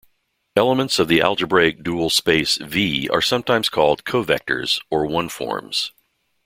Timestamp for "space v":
2.09-3.07